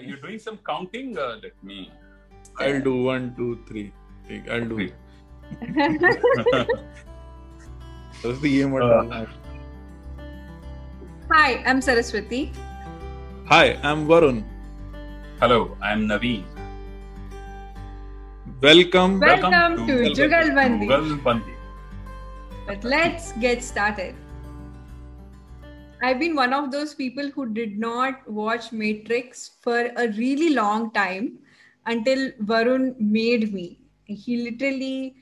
[0.00, 1.18] Are you doing some counting?
[1.18, 1.92] Uh, let me.
[2.58, 3.92] I'll do one, two, three.
[4.50, 4.94] I'll do it.
[8.22, 8.74] That's the aim.
[8.76, 9.26] Uh,
[11.30, 12.50] Hi, I'm Saraswati.
[13.44, 14.42] Hi, I'm Varun.
[15.38, 16.44] Hello, I'm Naveen.
[18.62, 19.20] Welcome.
[19.20, 20.88] Welcome, Welcome to, to Jugalbandi.
[20.88, 21.54] Jugalbandi.
[22.66, 24.14] But let's get started.
[26.02, 30.92] I've been one of those people who did not watch Matrix for a really long
[30.92, 31.38] time
[31.86, 33.80] until Varun made me.
[34.04, 35.16] He literally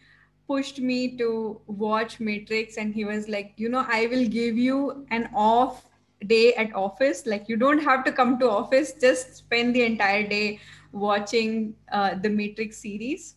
[0.46, 5.06] pushed me to watch Matrix and he was like, you know, I will give you
[5.10, 5.84] an off
[6.26, 7.26] day at office.
[7.26, 10.60] Like you don't have to come to office, just spend the entire day
[10.92, 13.34] watching uh, the Matrix series.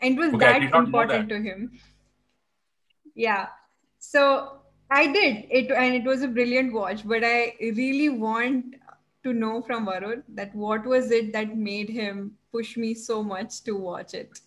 [0.00, 1.34] And it was okay, that important that.
[1.36, 1.72] to him.
[3.14, 3.48] Yeah.
[3.98, 4.61] So
[4.94, 7.06] I did it, and it was a brilliant watch.
[7.08, 8.74] But I really want
[9.24, 13.62] to know from Varun that what was it that made him push me so much
[13.62, 14.38] to watch it.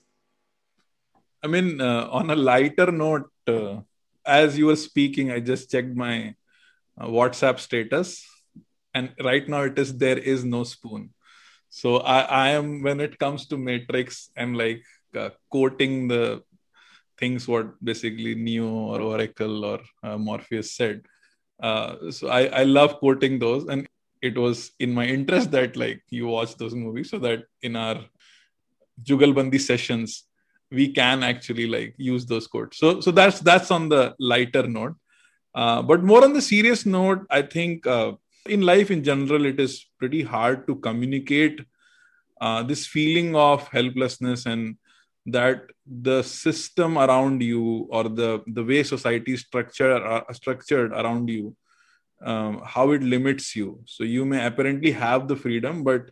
[1.44, 3.82] I mean, uh, on a lighter note, uh,
[4.26, 6.36] as you were speaking, I just checked my
[7.00, 8.24] uh, WhatsApp status,
[8.94, 11.10] and right now it is there is no spoon.
[11.70, 14.84] So I, I am when it comes to Matrix, I'm like
[15.16, 16.44] uh, quoting the
[17.18, 21.02] things what basically Neo or Oracle or uh, Morpheus said.
[21.62, 23.88] Uh, so I, I love quoting those, and
[24.22, 28.00] it was in my interest that like you watch those movies so that in our
[29.04, 30.26] Jugalbandi sessions
[30.72, 32.78] we can actually like use those quotes.
[32.78, 34.96] So so that's that's on the lighter note.
[35.54, 38.14] Uh, but more on the serious note, I think uh,
[38.48, 41.62] in life in general, it is pretty hard to communicate
[42.42, 44.76] uh, this feeling of helplessness and
[45.26, 51.30] that the system around you or the the way society is structured uh, structured around
[51.30, 51.56] you
[52.24, 53.82] um, how it limits you.
[53.86, 56.12] So you may apparently have the freedom but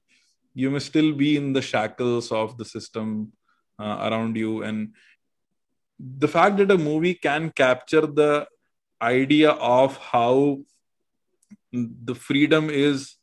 [0.53, 3.33] you may still be in the shackles of the system
[3.79, 4.63] uh, around you.
[4.63, 4.93] And
[5.99, 8.47] the fact that a movie can capture the
[9.01, 10.59] idea of how
[11.71, 13.15] the freedom is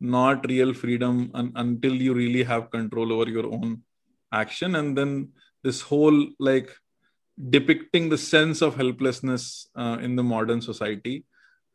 [0.00, 3.82] not real freedom un- until you really have control over your own
[4.32, 5.28] action and then
[5.62, 6.70] this whole like
[7.48, 11.24] depicting the sense of helplessness uh, in the modern society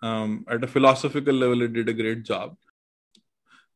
[0.03, 2.55] um, at a philosophical level it did a great job.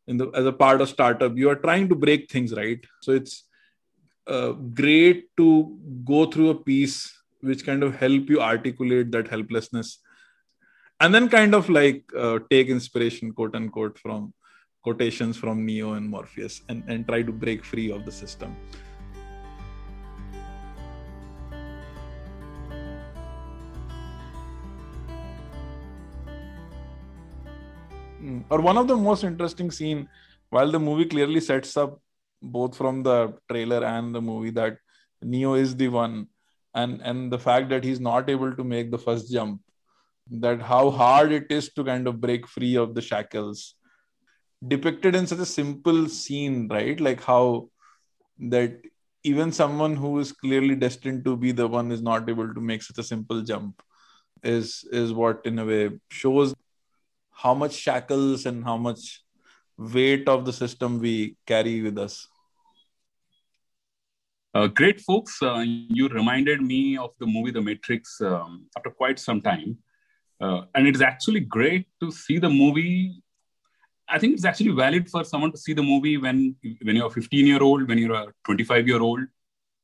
[0.08, 2.84] In the as a part of startup you are trying to break things right?
[3.02, 3.46] So it's
[4.28, 7.12] uh, great to go through a piece
[7.42, 10.00] which kind of help you articulate that helplessness
[11.00, 14.34] and then kind of like uh, take inspiration quote unquote from
[14.84, 18.56] quotations from neo and morpheus and, and try to break free of the system
[28.50, 30.07] or one of the most interesting scene
[30.50, 32.00] while the movie clearly sets up
[32.41, 34.77] both from the trailer and the movie that
[35.22, 36.27] neo is the one.
[36.75, 39.61] And and the fact that he's not able to make the first jump
[40.29, 43.75] that how hard it is to kind of break free of the shackles.
[44.67, 47.00] Depicted in such a simple scene right?
[47.00, 47.69] Like how
[48.39, 48.79] that
[49.23, 52.83] even someone who is clearly destined to be the one is not able to make
[52.83, 53.81] such a simple jump
[54.44, 56.53] is is what in a way shows
[57.41, 59.23] how much shackles and how much
[59.77, 62.27] weight of the system we carry with us.
[64.53, 69.19] Uh, great folks uh, you reminded me of the movie the matrix um, after quite
[69.19, 69.77] some time.
[70.41, 73.22] Uh, and it is actually great to see the movie.
[74.09, 77.11] I think it's actually valid for someone to see the movie when when you're a
[77.11, 79.19] 15 year old, when you're a 25 year old,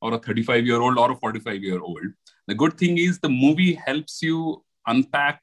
[0.02, 2.08] or a 35 year old, or a 45 year old.
[2.48, 5.42] The good thing is the movie helps you unpack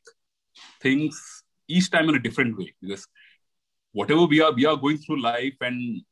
[0.81, 1.42] things
[1.77, 3.07] each time in a different way because
[3.93, 6.03] whatever we are, we are going through life and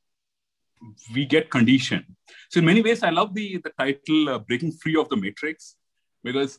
[1.15, 2.05] we get conditioned.
[2.51, 5.77] So in many ways, I love the the title uh, "Breaking Free of the Matrix"
[6.23, 6.59] because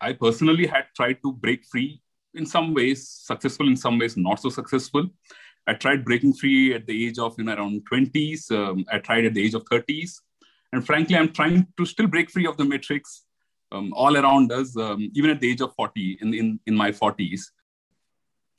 [0.00, 2.02] I personally had tried to break free
[2.34, 5.08] in some ways successful, in some ways not so successful.
[5.66, 8.50] I tried breaking free at the age of you know around 20s.
[8.50, 10.14] Um, I tried at the age of 30s,
[10.72, 13.24] and frankly, I'm trying to still break free of the matrix
[13.70, 16.90] um, all around us, um, even at the age of 40, in in, in my
[16.90, 17.42] 40s.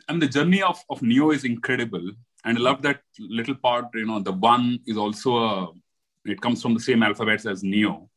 [0.10, 2.12] And the journey of, of Neo is incredible,
[2.46, 3.86] and I love that little part.
[3.94, 5.68] You know, the one is also a,
[6.26, 8.10] it comes from the same alphabets as Neo.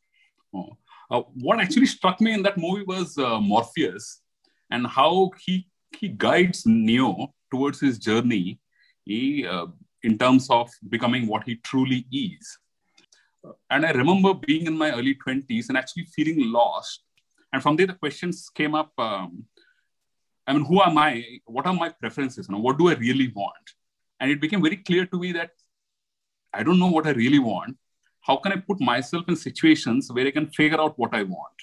[0.55, 0.77] Oh.
[1.09, 4.23] Uh, what actually struck me in that movie was uh, Morpheus
[4.71, 5.69] and how he
[6.01, 8.59] he guides Neo towards his journey
[9.05, 9.67] he, uh,
[10.03, 12.59] in terms of becoming what he truly is.
[13.71, 17.05] And I remember being in my early 20s and actually feeling lost.
[17.53, 19.45] And from there, the questions came up um,
[20.47, 21.41] I mean, who am I?
[21.45, 22.49] What are my preferences?
[22.49, 23.77] What do I really want?
[24.21, 25.51] and it became very clear to me that
[26.53, 27.77] I don't know what I really want.
[28.21, 31.55] How can I put myself in situations where I can figure out what I want?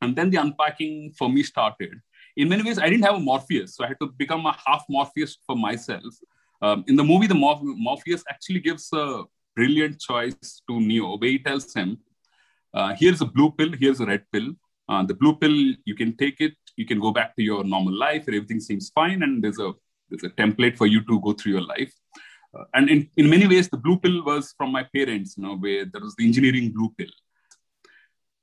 [0.00, 2.00] And then the unpacking for me started.
[2.36, 4.84] In many ways, I didn't have a Morpheus, so I had to become a half
[4.88, 6.14] Morpheus for myself.
[6.60, 9.24] Um, in the movie, the Morpheus actually gives a
[9.54, 11.98] brilliant choice to Neo, where he tells him,
[12.74, 14.54] uh, "Here's a blue pill, here's a red pill.
[14.88, 17.94] Uh, the blue pill, you can take it, you can go back to your normal
[17.94, 19.72] life, and everything seems fine, and there's a
[20.08, 21.92] there's a template for you to go through your life."
[22.54, 25.56] Uh, and in, in many ways, the blue pill was from my parents, you know,
[25.56, 27.08] where there was the engineering blue pill.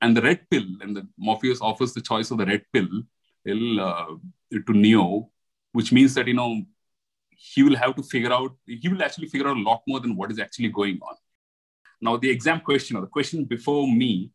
[0.00, 2.88] And the red pill, and the Morpheus offers the choice of the red pill
[3.80, 4.06] uh,
[4.66, 5.30] to Neo,
[5.72, 6.62] which means that, you know,
[7.30, 10.16] he will have to figure out, he will actually figure out a lot more than
[10.16, 11.14] what is actually going on.
[12.00, 14.32] Now, the exam question or the question before me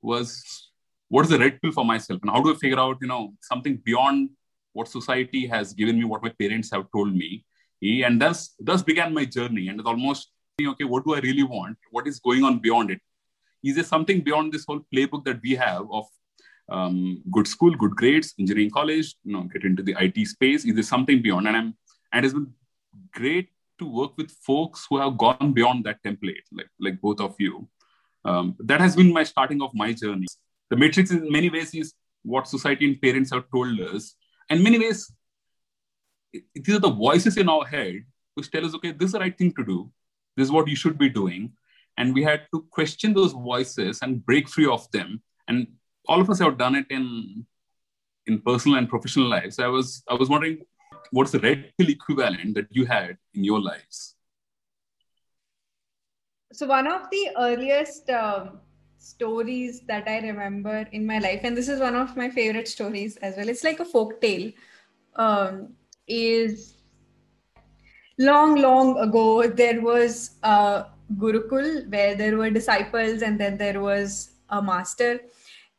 [0.00, 0.71] was,
[1.12, 2.20] what is the red pill for myself?
[2.22, 4.30] And how do I figure out, you know, something beyond
[4.72, 7.44] what society has given me, what my parents have told me?
[7.82, 9.68] And thus, thus began my journey.
[9.68, 11.76] And it's almost, okay, what do I really want?
[11.90, 13.00] What is going on beyond it?
[13.62, 16.06] Is there something beyond this whole playbook that we have of
[16.70, 20.64] um, good school, good grades, engineering college, you know, get into the IT space?
[20.64, 21.46] Is there something beyond?
[21.46, 21.74] And I'm,
[22.14, 22.54] and it's been
[23.12, 23.50] great
[23.80, 27.68] to work with folks who have gone beyond that template, like like both of you.
[28.24, 30.26] Um, that has been my starting of my journey.
[30.72, 31.92] The matrix, in many ways, is
[32.22, 34.14] what society and parents have told us.
[34.48, 35.12] And many ways,
[36.54, 38.04] these are the voices in our head
[38.36, 39.92] which tell us, okay, this is the right thing to do.
[40.34, 41.52] This is what you should be doing.
[41.98, 45.22] And we had to question those voices and break free of them.
[45.46, 45.66] And
[46.08, 47.44] all of us have done it in
[48.26, 49.58] in personal and professional lives.
[49.58, 50.64] I was I was wondering
[51.10, 54.14] what's the red pill equivalent that you had in your lives?
[56.54, 58.60] So one of the earliest um,
[59.02, 63.16] stories that I remember in my life, and this is one of my favorite stories
[63.18, 63.48] as well.
[63.48, 64.52] It's like a folk tale.
[65.16, 65.74] Um,
[66.08, 66.76] is
[68.18, 74.30] long, long ago, there was a Gurukul where there were disciples and then there was
[74.48, 75.20] a master.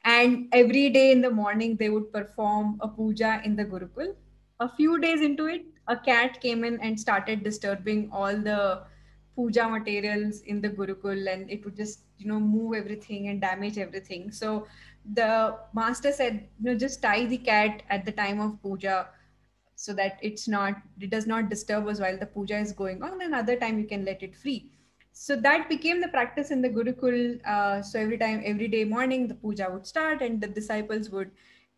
[0.06, 4.16] And every day in the morning, they would perform a puja in the Gurukul.
[4.60, 8.84] A few days into it, a cat came in and started disturbing all the
[9.36, 13.78] puja materials in the Gurukul and it would just, you know, move everything and damage
[13.78, 14.32] everything.
[14.32, 14.68] So
[15.14, 19.08] the master said, you know, just tie the cat at the time of puja
[19.76, 23.14] so that it's not it does not disturb us while the puja is going on
[23.14, 24.72] and another time you can let it free
[25.12, 29.28] so that became the practice in the gurukul uh, so every time every day morning
[29.28, 31.32] the puja would start and the disciples would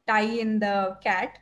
[0.08, 1.40] tie in the cat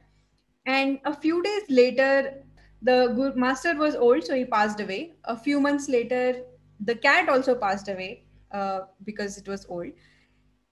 [0.65, 2.43] and a few days later
[2.83, 6.43] the guru master was old so he passed away a few months later
[6.79, 9.91] the cat also passed away uh, because it was old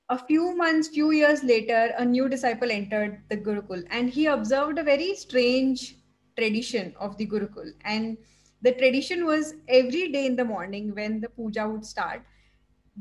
[0.09, 4.77] a few months, few years later, a new disciple entered the Gurukul and he observed
[4.77, 5.95] a very strange
[6.37, 7.71] tradition of the Gurukul.
[7.85, 8.17] And
[8.61, 12.23] the tradition was every day in the morning when the puja would start,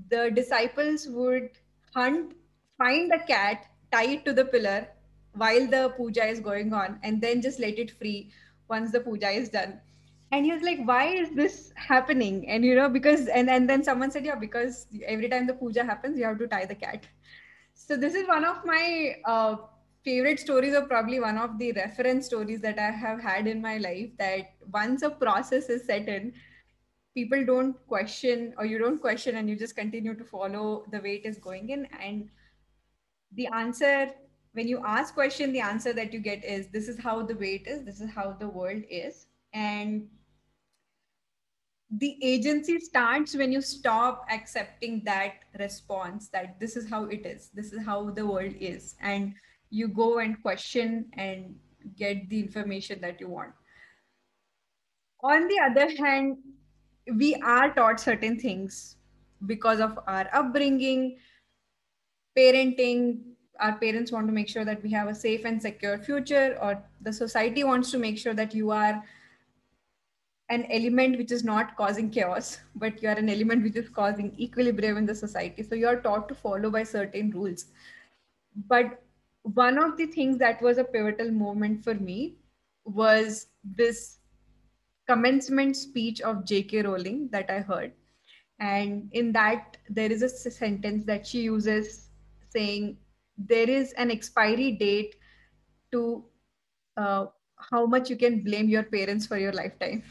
[0.09, 1.51] the disciples would
[1.95, 2.35] hunt,
[2.79, 4.87] find a cat, tie it to the pillar
[5.35, 8.31] while the puja is going on, and then just let it free
[8.71, 9.81] once the puja is done.
[10.33, 12.49] And he was like why is this happening?
[12.49, 15.85] And you know because and and then someone said yeah because every time the puja
[15.85, 17.07] happens you have to tie the cat.
[17.75, 19.57] So this is one of my uh,
[20.05, 23.77] favorite stories or probably one of the reference stories that i have had in my
[23.77, 26.33] life that once a process is set in
[27.15, 31.17] people don't question or you don't question and you just continue to follow the way
[31.17, 31.87] it is going in.
[32.01, 32.29] And
[33.33, 34.11] the answer
[34.53, 37.55] when you ask question the answer that you get is this is how the way
[37.55, 39.27] it is this is how the world is.
[39.53, 40.09] And
[41.91, 47.51] the agency starts when you stop accepting that response that this is how it is
[47.53, 49.35] this is how the world is and
[49.71, 51.57] you go and question and
[51.97, 53.53] get the information that you want.
[55.23, 56.39] On the other hand
[57.17, 58.97] we are taught certain things
[59.47, 61.19] because of our upbringing
[62.39, 63.30] parenting
[63.61, 66.83] our parents want to make sure that we have a safe and secure future or
[67.03, 69.03] the society wants to make sure that you are
[70.49, 74.35] an element which is not causing chaos, but you are an element which is causing
[74.39, 75.63] equilibrium in the society.
[75.63, 77.67] So you are taught to follow by certain rules.
[78.67, 79.03] But
[79.43, 82.35] one of the things that was a pivotal moment for me
[82.85, 84.19] was this
[85.07, 86.83] commencement speech of J.K.
[86.83, 87.93] Rowling that I heard.
[88.59, 92.09] And in that, there is a sentence that she uses
[92.51, 92.99] saying,
[93.49, 95.17] There is an expiry date
[95.93, 96.25] to
[96.97, 100.03] uh, how much you can blame your parents for your lifetime.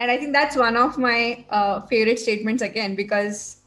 [0.00, 3.62] And i think that's one of my uh, favorite statements again because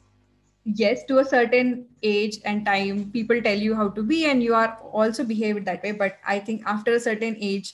[0.66, 4.54] yes to a certain age and time people tell you how to be and you
[4.56, 5.92] are also behaved that way.
[5.92, 7.74] But i think after a certain age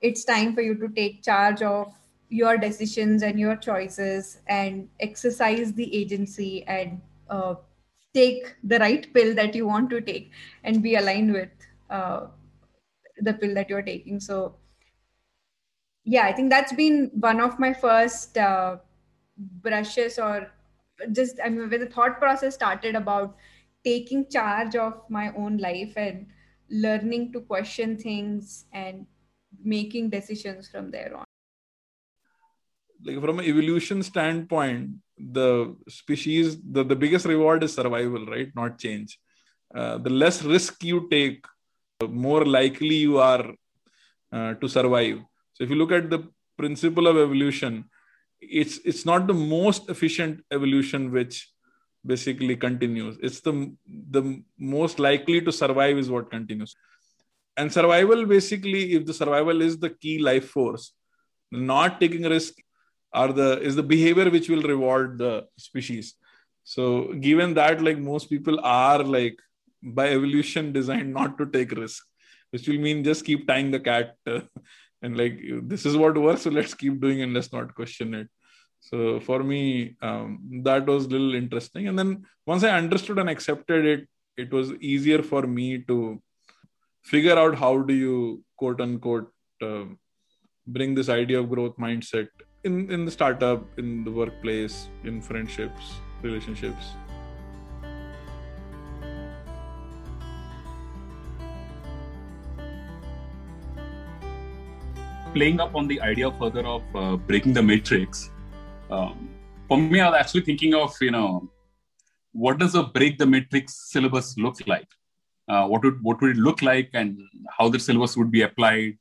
[0.00, 1.92] it's time for you to take charge of
[2.28, 7.00] your decisions and your choices and exercise the agency and
[7.30, 7.54] uh,
[8.14, 10.30] take the right pill that you want to take
[10.64, 11.50] and be aligned with
[11.90, 12.26] uh,
[13.18, 14.20] the pill that you're taking.
[14.20, 14.56] So
[16.04, 18.76] yeah i think that's been one of my first uh,
[19.36, 20.50] brushes or
[21.12, 23.36] just i mean when the thought process started about
[23.84, 26.26] taking charge of my own life and
[26.70, 29.06] learning to question things and
[29.62, 31.24] making decisions from there on.
[33.04, 34.90] Like from an evolution standpoint
[35.30, 38.50] the species the, the biggest reward is survival right?
[38.54, 39.18] Not change.
[39.74, 41.44] Uh, the less risk you take
[42.00, 43.46] the more likely you are
[44.32, 45.18] uh, to survive.
[45.54, 47.84] So if you look at the principle of evolution
[48.40, 51.48] it's it's not the most efficient evolution which
[52.04, 53.16] basically continues.
[53.22, 56.74] It's the the most likely to survive is what continues.
[57.56, 60.92] And survival basically if the survival is the key life force
[61.52, 62.54] not taking risk
[63.12, 66.14] are the is the behavior which will reward the species.
[66.64, 69.38] So given that like most people are like
[69.82, 72.04] by evolution designed not to take risk
[72.50, 74.40] which will mean just keep tying the cat uh,
[75.02, 78.28] and like this is what works so let's keep doing and let's not question it.
[78.80, 81.88] So for me um, that was a little interesting.
[81.88, 86.22] And then once i understood and accepted it it was easier for me to
[87.02, 89.30] figure out how do you quote unquote
[89.62, 89.84] uh,
[90.66, 92.28] bring this idea of growth mindset
[92.64, 96.92] in in the startup in the workplace in friendships relationships.
[105.34, 108.30] Playing up on the idea further of uh, breaking the matrix
[108.90, 109.30] um,
[109.66, 111.50] for me i was actually thinking of you know
[112.32, 114.88] what does a break the matrix syllabus look like?
[115.48, 117.20] Uh, what would what would it look like and
[117.58, 118.96] how the syllabus would be applied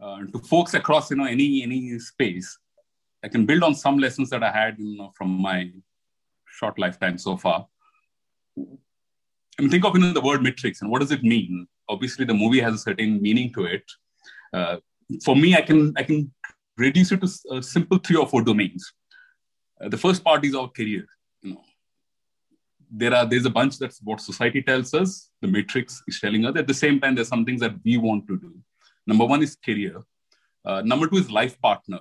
[0.00, 2.58] uh, to folks across you know any any space
[3.22, 5.70] I can build on some lessons that I had you know, from my
[6.46, 7.66] short lifetime so far.
[8.58, 11.66] I mean, think of you know, the word matrix and what does it mean?
[11.88, 13.84] Obviously, the movie has a certain meaning to it.
[14.52, 14.76] Uh,
[15.24, 16.32] for me, I can I can
[16.76, 18.92] reduce it to a simple three or four domains.
[19.80, 21.04] Uh, the first part is our career.
[21.42, 21.62] You know,
[22.90, 25.30] there are there's a bunch that's what society tells us.
[25.42, 26.56] The matrix is telling us.
[26.56, 28.54] At the same time, there's some things that we want to do.
[29.06, 30.02] Number one is career.
[30.64, 31.98] Uh, number two is life partner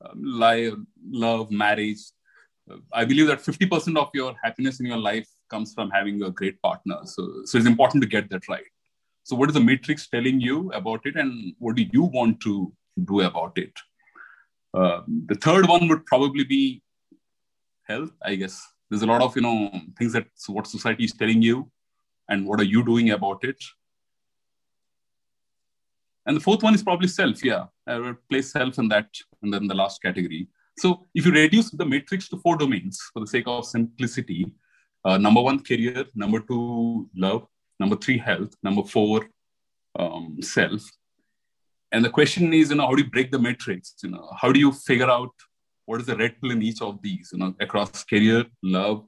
[0.00, 0.74] um, life,
[1.10, 1.98] love, marriage.
[2.92, 6.60] I believe that 50% of your happiness in your life comes from having a great
[6.62, 6.96] partner.
[7.04, 8.64] So, so it's important to get that right.
[9.22, 12.72] So, what is the matrix telling you about it, and what do you want to
[13.04, 13.72] do about it?
[14.74, 16.82] Uh, the third one would probably be
[17.84, 18.10] health.
[18.22, 21.70] I guess there's a lot of you know things that what society is telling you,
[22.28, 23.62] and what are you doing about it?
[26.26, 27.44] And the fourth one is probably self.
[27.44, 29.08] Yeah, I would place self in that,
[29.42, 30.48] and then the last category.
[30.78, 34.52] So if you reduce the matrix to four domains for the sake of simplicity,
[35.04, 36.06] uh, number one, career.
[36.14, 37.46] Number two, love.
[37.78, 38.54] Number three, health.
[38.62, 39.26] Number four,
[39.98, 40.82] um, self.
[41.92, 43.94] And the question is, you know, how do you break the matrix?
[44.02, 45.30] You know, how do you figure out
[45.84, 47.30] what is the red pill in each of these?
[47.32, 49.04] You know, across career, love,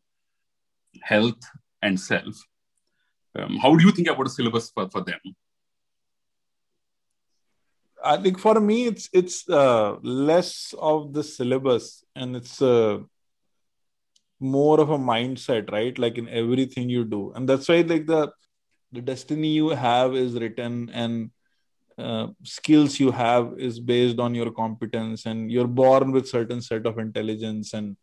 [1.02, 1.42] health,
[1.82, 2.36] and self.
[3.38, 5.20] Um, how do you think about a syllabus for, for them?
[8.14, 12.98] I think for me it's it's uh, less of the syllabus and it's uh,
[14.40, 15.98] more of a mindset, right?
[15.98, 18.32] Like in everything you do, and that's why like the
[18.92, 21.30] the destiny you have is written and
[21.98, 26.86] uh, skills you have is based on your competence and you're born with certain set
[26.86, 27.96] of intelligence and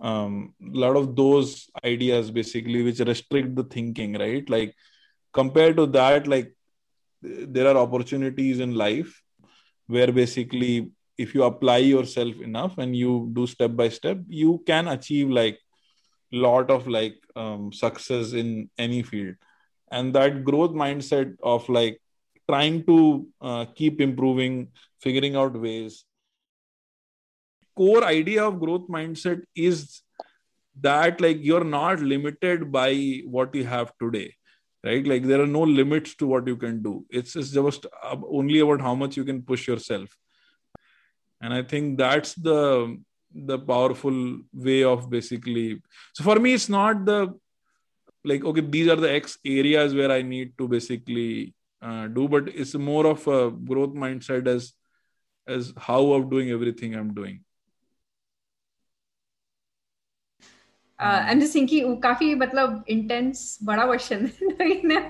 [0.00, 4.74] um, a lot of those ideas basically which restrict the thinking right like
[5.32, 6.54] compared to that like
[7.22, 9.23] there are opportunities in life
[9.86, 14.88] where basically if you apply yourself enough and you do step by step you can
[14.88, 15.58] achieve like
[16.34, 19.36] lot of like um, success in any field.
[19.90, 22.00] And that growth mindset of like
[22.50, 24.68] trying to uh, keep improving
[25.00, 26.04] figuring out ways.
[27.76, 30.02] Core idea of growth mindset is
[30.80, 34.34] that like you're not limited by what you have today
[34.84, 35.06] right?
[35.06, 37.06] Like there are no limits to what you can do.
[37.10, 37.86] It's, it's just
[38.28, 40.16] only about how much you can push yourself.
[41.40, 42.98] And i think that's the
[43.34, 45.82] the powerful way of basically
[46.14, 47.34] so for me it's not the
[48.24, 52.48] like okay these are the x areas where i need to basically uh, do but
[52.48, 54.72] it's more of a growth mindset as
[55.46, 57.43] as how of doing everything i'm doing
[60.99, 64.29] uh, I'm just thinking काफी मतलब intense बड़ा question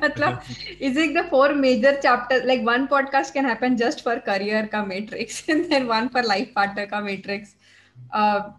[0.04, 0.42] मतलब
[0.80, 4.86] is it the four major chapters like one podcast can happen just for career का
[4.88, 7.56] matrix and then one for life partner का matrix
[8.14, 8.52] uh,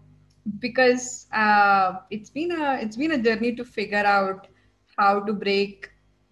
[0.59, 4.47] because uh, it's been a it's been a journey to figure out
[4.97, 5.89] how to break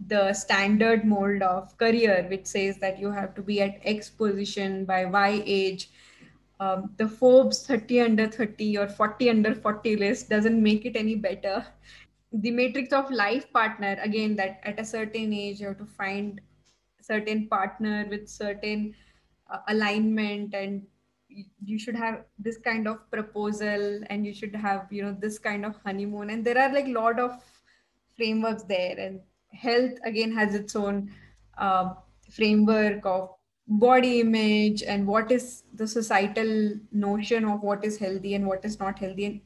[0.07, 4.86] the standard mold of career which says that you have to be at x position
[4.86, 5.89] by y age
[6.61, 11.14] um, the Forbes 30 under 30 or 40 under 40 list doesn't make it any
[11.14, 11.66] better.
[12.32, 16.40] The matrix of life partner, again, that at a certain age you have to find
[17.00, 18.94] certain partner with certain
[19.50, 20.82] uh, alignment and
[21.64, 25.64] you should have this kind of proposal and you should have you know this kind
[25.64, 27.42] of honeymoon and there are like lot of
[28.16, 29.20] frameworks there and
[29.52, 31.11] health again has its own
[31.58, 31.94] uh,
[32.30, 33.30] framework of
[33.66, 38.78] body image and what is the societal notion of what is healthy and what is
[38.78, 39.26] not healthy.
[39.26, 39.40] And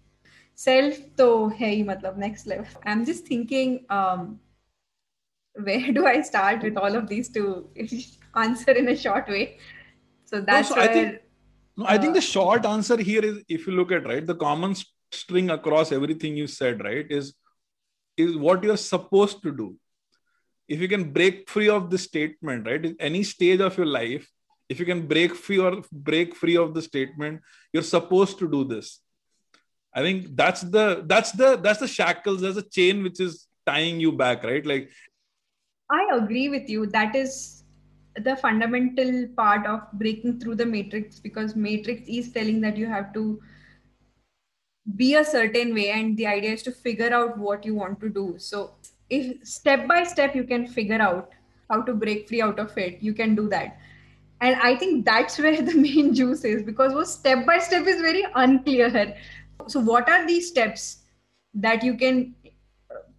[0.54, 2.66] self to hey matlab next level.
[2.84, 4.40] I'm just thinking um
[5.66, 7.68] where do i start with all of these to
[8.34, 9.58] answer in a short way.
[10.24, 11.18] So that's no, so where, i think
[11.76, 14.34] no, i think the uh, short answer here is if you look at right the
[14.34, 14.74] common
[15.12, 17.34] string across everything you said right is
[18.16, 19.68] is what you're supposed to do
[20.68, 24.28] if you can break free of the statement right any stage of your life
[24.68, 27.40] if you can break free or break free of the statement
[27.72, 29.00] you're supposed to do this.
[29.94, 33.98] I think that's the that's the that's the shackles there's a chain which is tying
[34.00, 34.64] you back right?
[34.64, 34.90] Like
[35.90, 36.86] i agree with you.
[36.86, 37.64] That is
[38.16, 43.12] the fundamental part of breaking through the matrix because matrix is telling that you have
[43.14, 43.40] to
[44.96, 48.08] be a certain way and the idea is to figure out what you want to
[48.08, 48.34] do.
[48.38, 48.74] So
[49.10, 51.30] if step by step you can figure out
[51.70, 53.78] how to break free out of it you can do that.
[54.40, 58.00] And i think that's where the main juice is because what step by step is
[58.00, 59.16] very unclear.
[59.66, 60.98] So what are these steps
[61.54, 62.34] that you can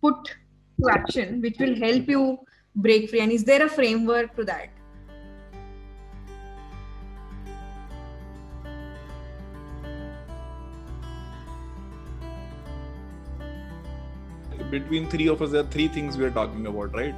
[0.02, 0.16] put
[0.82, 2.40] to action which will help you
[2.76, 3.20] break free?
[3.22, 4.70] And is there a framework to that
[14.70, 17.16] between three of us, there are three things we are talking about, right?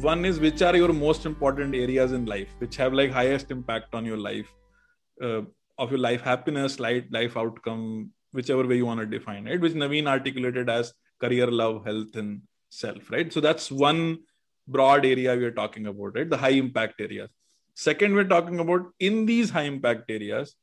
[0.00, 3.94] One is which are your most important areas in life, which have like highest impact
[3.94, 4.52] on your life,
[5.22, 5.42] uh,
[5.78, 9.72] of your life happiness, life, life outcome, whichever way you want to define it, which
[9.72, 13.32] Naveen articulated as career, love, health, and self, right?
[13.32, 14.18] So that's one
[14.66, 16.28] broad area we are talking about, right?
[16.28, 17.30] The high impact areas.
[17.74, 20.54] Second, we're talking about in these high impact areas,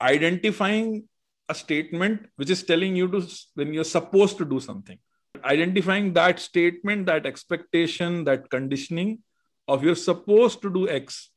[0.00, 1.08] identifying
[1.48, 4.98] a statement which is telling you to when you're supposed to do something
[5.44, 9.18] identifying that statement, that expectation, that conditioning
[9.66, 11.30] of you're supposed to do X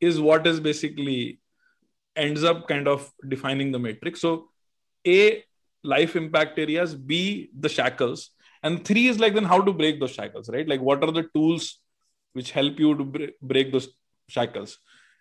[0.00, 1.40] is what is basically
[2.16, 4.20] ends up kind of defining the matrix.
[4.20, 4.48] So,
[5.06, 5.44] A,
[5.82, 8.30] life impact areas, B, the shackles,
[8.62, 10.68] and three is like then how to break those shackles, right?
[10.68, 11.78] Like, what are the tools
[12.32, 13.88] which help you to break those
[14.28, 14.78] shackles?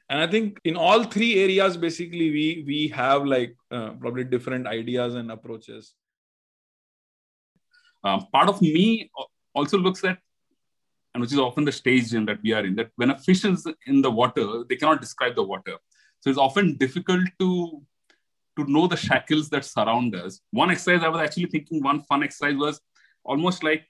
[0.10, 4.68] And I think in all three areas, basically, we we have like uh, probably different
[4.68, 5.94] ideas and approaches
[8.04, 9.10] um, part of me
[9.54, 10.18] also looks at
[11.14, 13.44] and which is often the stage in that we are in that when a fish
[13.46, 15.78] is in the water they cannot describe the water
[16.20, 17.82] so it's often difficult to
[18.58, 22.24] to know the shackles that surround us one exercise i was actually thinking one fun
[22.24, 22.82] exercise was
[23.24, 23.86] almost like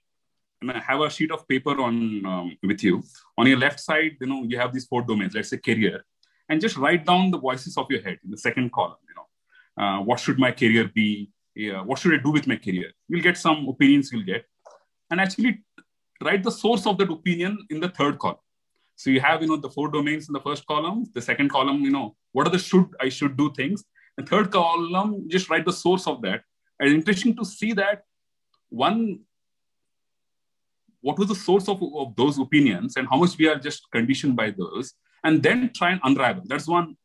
[0.61, 3.03] and I have a sheet of paper on um, with you.
[3.37, 5.33] On your left side, you know, you have these four domains.
[5.33, 6.05] Let's say career,
[6.49, 8.97] and just write down the voices of your head in the second column.
[9.09, 11.31] You know, uh, what should my career be?
[11.55, 12.91] Yeah, what should I do with my career?
[13.07, 14.45] You'll get some opinions you'll get.
[15.09, 15.63] And actually
[16.23, 18.37] write the source of that opinion in the third column.
[18.95, 21.05] So you have, you know, the four domains in the first column.
[21.13, 23.83] The second column, you know, what are the should I should do things.
[24.17, 26.43] And third column, just write the source of that.
[26.79, 28.03] And it's interesting to see that
[28.69, 29.21] one,
[31.01, 34.35] what was the source of, of those opinions and how much we are just conditioned
[34.35, 36.43] by those, and then try and unravel.
[36.45, 36.95] That's one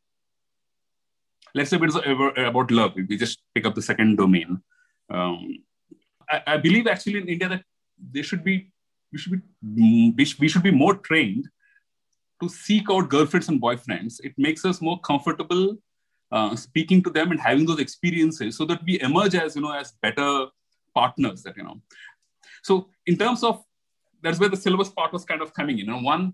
[1.57, 2.93] let's say it's about love.
[2.97, 4.61] if We just pick up the second domain.
[5.11, 5.65] Um,
[6.29, 7.63] I, I, believe actually in India that
[8.13, 8.71] they should be
[9.13, 9.41] we should
[9.75, 11.49] be we should be more trained
[12.43, 14.21] to seek out girlfriends and boyfriends.
[14.23, 15.77] It makes us more comfortable
[16.31, 19.73] uh, speaking to them and having those experiences, so that we emerge as you know
[19.73, 20.47] as better
[20.95, 21.43] partners.
[21.45, 21.81] That you know.
[22.63, 23.63] So in terms of
[24.23, 25.79] that's where the syllabus part was kind of coming.
[25.79, 26.33] You know, one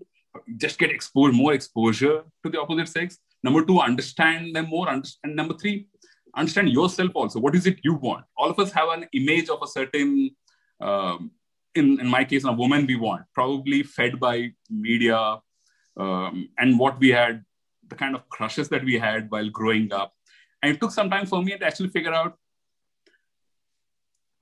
[0.57, 4.89] just get exposed more exposure to the opposite sex Number two, understand them more.
[4.89, 5.87] And number three,
[6.35, 7.39] understand yourself also.
[7.39, 8.25] What is it you want?
[8.37, 10.31] All of us have an image of a certain,
[10.81, 11.31] um,
[11.75, 15.39] in, in my case, a woman we want, probably fed by media
[15.97, 17.43] um, and what we had,
[17.87, 20.13] the kind of crushes that we had while growing up.
[20.61, 22.37] And it took some time for me to actually figure out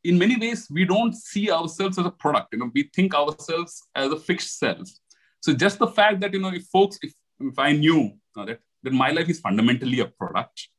[0.04, 3.88] in many ways we don't see ourselves as a product you know we think ourselves
[3.96, 4.88] as a fixed self
[5.42, 8.60] so just the fact that you know if folks if, if i knew uh, that
[8.84, 10.70] that my life is fundamentally a product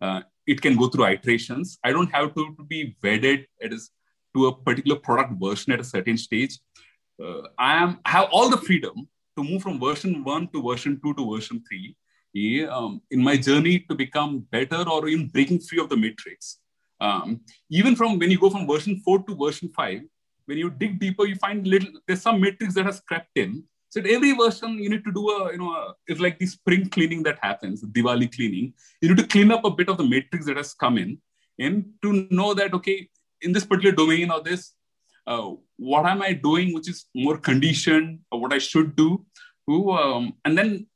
[0.00, 1.78] uh, it can go through iterations.
[1.84, 3.90] I don't have to, to be wedded it is
[4.34, 6.58] to a particular product version at a certain stage.
[7.22, 11.14] Uh, i am have all the freedom to move from version 1 to version 2
[11.14, 11.96] to version 3
[12.32, 16.58] yeah, um, in my journey to become better or in breaking free of the matrix.
[17.00, 17.40] Um,
[17.70, 20.02] even from when you go from version 4 to version 5
[20.46, 24.00] when you dig deeper you find little there's some matrix that has crept in so
[24.00, 27.22] every version you need to do a you know a, it's like the spring cleaning
[27.22, 30.56] that happens diwali cleaning you need to clean up a bit of the matrix that
[30.56, 31.18] has come in
[31.58, 32.98] and to know that okay
[33.42, 34.74] in this particular domain or this
[35.26, 39.10] uh, what am i doing which is more conditioned or what i should do
[39.66, 40.86] Who, um, and then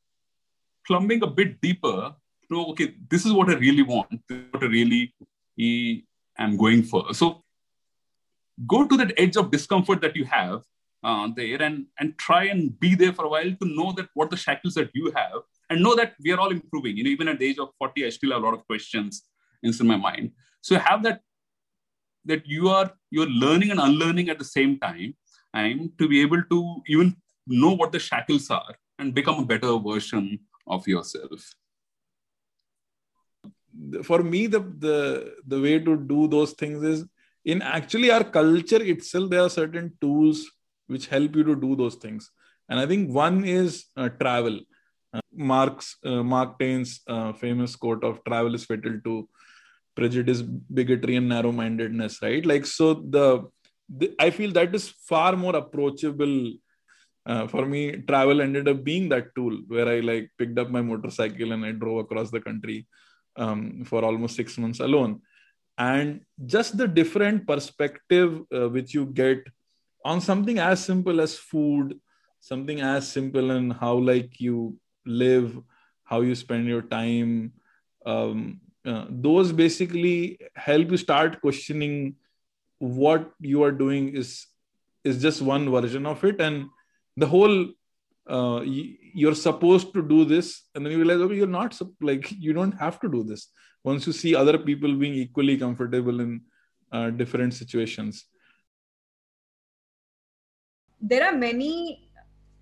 [0.87, 1.98] plumbing a bit deeper
[2.42, 4.20] to know okay this is what i really want
[4.52, 5.02] what i really
[6.38, 7.12] am going for.
[7.14, 7.44] So
[8.66, 10.62] go to that edge of discomfort that you have
[11.05, 14.31] uh, there and, and try and be there for a while to know that what
[14.31, 16.97] the shackles that you have and know that we are all improving.
[16.97, 19.23] You know, even at the age of 40, I still have a lot of questions
[19.62, 20.33] in my mind.
[20.61, 21.21] So have that
[22.25, 25.15] that you are you're learning and unlearning at the same time
[25.55, 29.77] and to be able to even know what the shackles are and become a better
[29.79, 31.55] version of yourself
[34.05, 37.05] for me the the the way to do those things is
[37.45, 40.49] in actually our culture itself there are certain tools
[40.87, 42.31] which help you to do those things.
[42.68, 44.61] And i think one is uh, travel.
[45.14, 49.29] Uh, mark's uh, mark twain's uh, famous quote of travel is fatal to
[49.95, 52.45] prejudice bigotry and narrow mindedness right?
[52.47, 53.49] Like so the,
[53.88, 56.53] the, i feel that is far more approachable
[57.27, 60.81] uh, for me travel ended up being that tool where i like picked up my
[60.81, 62.87] motorcycle and i drove across the country
[63.37, 65.21] um, for almost six months alone.
[65.79, 69.47] And just the different perspective uh, which you get
[70.05, 71.99] on something as simple as food
[72.41, 75.59] something as simple and how like you live
[76.05, 77.53] how you spend your time
[78.05, 82.17] um, uh, those basically help you start questioning
[82.79, 84.47] what you are doing is
[85.05, 86.41] is just one version of it.
[86.41, 86.67] And
[87.17, 87.69] the whole
[88.29, 92.53] uh, you're supposed to do this and then you realize okay you're not like you
[92.53, 93.49] don't have to do this.
[93.85, 96.41] Once you see other people being equally comfortable in
[96.93, 98.27] uh, different situations
[101.03, 102.09] there are many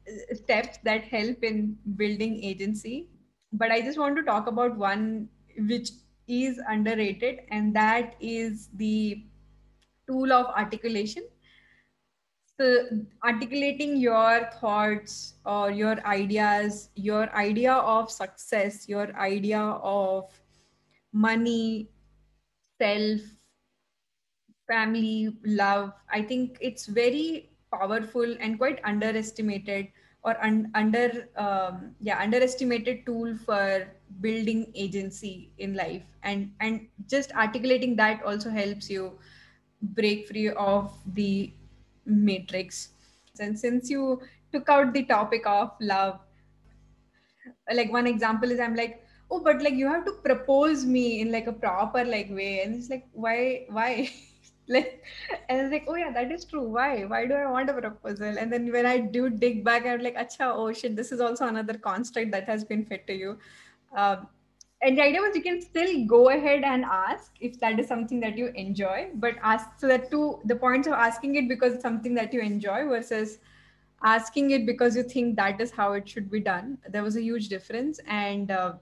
[0.09, 3.09] uh, steps that help in building agency
[3.53, 5.29] but i just want to talk about one
[5.68, 5.90] which
[6.29, 9.24] is underrated and that is the
[10.07, 11.22] tool of articulation.
[12.59, 12.85] So
[13.24, 20.29] articulating your thoughts or your ideas your idea of success your idea of
[21.11, 21.88] money
[22.79, 23.22] self
[24.68, 29.88] family love i think it's very powerful and quite underestimated
[30.22, 33.88] or un- under um, yeah underestimated tool for
[34.20, 36.04] building agency in life.
[36.22, 39.18] And and just articulating that also helps you
[39.83, 41.54] break free of the
[42.04, 42.90] matrix.
[43.38, 44.20] And since you
[44.52, 46.20] took out the topic of love
[47.74, 51.30] like one example is i'm like oh but like you have to propose me in
[51.30, 52.62] like a proper like way.
[52.62, 54.11] And it's like why why
[54.74, 55.04] like
[55.48, 56.62] and it's like oh yeah that is true.
[56.62, 57.04] Why?
[57.04, 58.38] Why do i want a proposal?
[58.38, 61.46] And then when i do dig back i'm like acha oh shit this is also
[61.46, 63.38] another construct that has been fit to you.
[63.96, 64.28] Um,
[64.83, 68.20] and the idea was you can still go ahead and ask if that is something
[68.20, 71.83] that you enjoy but ask so that two the points of asking it because it's
[71.83, 73.38] something that you enjoy versus
[74.02, 76.78] asking it because you think that is how it should be done.
[76.88, 78.00] There was a huge difference.
[78.06, 78.74] And uh,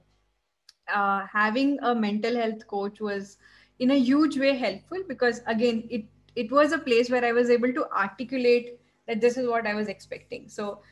[0.92, 3.38] uh, having a mental health coach was
[3.78, 6.04] in a huge way helpful because again it
[6.36, 9.74] it was a place where i was able to articulate that this is what i
[9.74, 10.48] was expecting.
[10.48, 10.82] So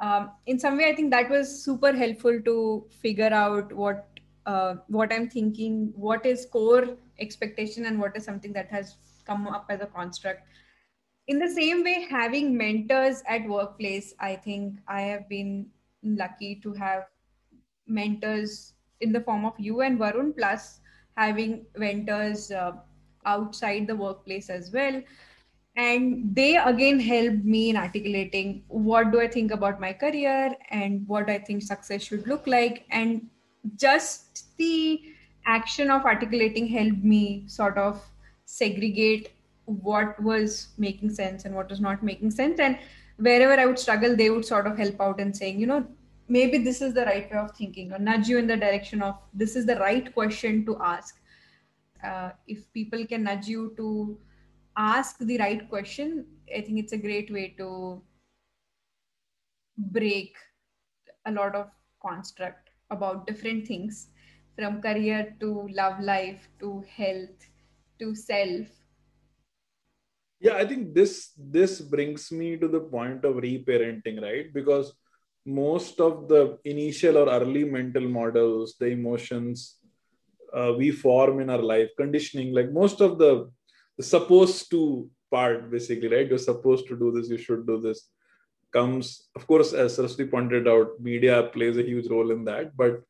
[0.00, 4.06] um, in some way i think that was super helpful to figure out what
[4.46, 9.46] uh, what i'm thinking what is core expectation and what is something that has come
[9.46, 10.42] up as a construct.
[11.28, 15.66] In the same way having mentors at workplace i think i have been
[16.02, 17.04] lucky to have
[17.86, 20.79] mentors in the form of you and varun plus
[21.20, 22.72] having mentors uh,
[23.26, 25.02] outside the workplace as well.
[25.76, 31.06] And they again helped me in articulating what do i think about my career and
[31.06, 32.84] what i think success should look like.
[32.90, 33.28] And
[33.76, 35.02] just the
[35.46, 38.02] action of articulating helped me sort of
[38.46, 39.30] segregate
[39.64, 42.58] what was making sense and what was not making sense.
[42.58, 42.78] And
[43.26, 45.86] wherever i would struggle they would sort of help out and saying you know
[46.30, 49.16] maybe this is the right way of thinking or nudge you in the direction of
[49.34, 51.20] this is the right question to ask.
[52.04, 54.18] Uh, if people can nudge you to
[54.76, 56.24] ask the right question
[56.56, 58.02] i think it's a great way to
[59.76, 60.34] break
[61.26, 61.68] a lot of
[62.00, 64.08] construct about different things
[64.56, 67.48] from career to love life to health
[67.98, 68.66] to self.
[70.40, 74.52] Yeah i think this this brings me to the point of reparenting right?
[74.52, 74.92] Because
[75.46, 79.78] most of the initial or early mental models the emotions
[80.52, 83.50] uh, we form in our life conditioning like most of the,
[83.96, 88.10] the supposed to part basically right you're supposed to do this you should do this
[88.72, 92.76] comes, of course, as Saraswati pointed out, media plays a huge role in that.
[92.76, 93.02] But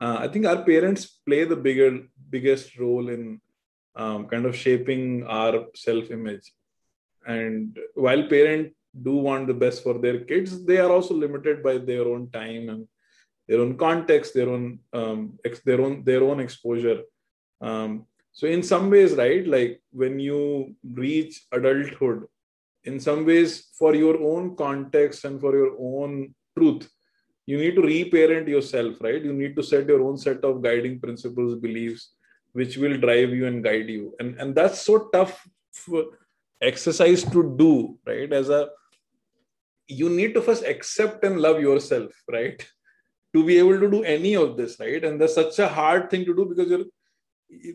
[0.00, 3.40] uh, I think our parents play the bigger, biggest role in
[3.96, 6.52] um, kind of shaping our self-image.
[7.26, 11.78] And while parents do want the best for their kids, they are also limited by
[11.78, 12.88] their own time and
[13.48, 17.02] their own context, their own um, ex- their own their own exposure.
[17.60, 22.24] Um, so in some ways, right, like when you reach adulthood,
[22.84, 26.88] in some ways for your own context and for your own truth
[27.46, 29.22] you need to reparent yourself right?
[29.22, 32.12] You need to set your own set of guiding principles beliefs
[32.52, 34.14] which will drive you and guide you.
[34.20, 35.46] And and that's so tough
[36.60, 38.32] exercise to do right?
[38.32, 38.68] As a
[39.88, 42.66] you need to first accept and love yourself right?
[43.34, 45.04] To be able to do any of this right?
[45.04, 46.86] And that's such a hard thing to do because you're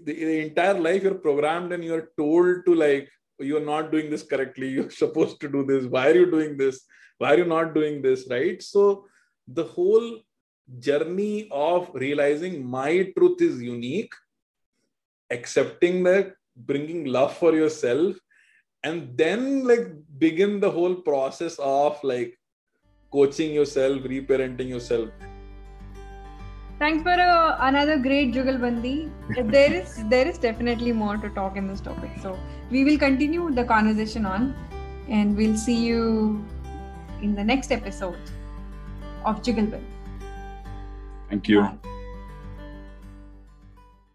[0.04, 4.24] the, the entire life you're programmed and you're told to like you're not doing this
[4.24, 6.82] correctly you're supposed to do this why are you doing this
[7.20, 8.62] why are you not doing this right?
[8.64, 9.06] So
[9.48, 10.20] the whole
[10.80, 14.14] journey of realizing my truth is unique
[15.32, 18.16] accepting that bringing love for yourself
[18.84, 19.88] and then like
[20.18, 22.38] begin the whole process of like
[23.12, 25.10] coaching yourself reparenting yourself
[26.80, 29.12] Thanks for uh, another great Jugalbandi.
[29.52, 32.12] there is there is definitely more to talk in this topic.
[32.22, 32.40] So
[32.72, 34.56] we will continue the conversation on,
[35.10, 36.46] and we'll see you
[37.22, 38.32] in the next episode
[39.26, 39.84] of Jugalbandi.
[41.30, 41.64] Thank you.
[41.64, 41.89] Bye.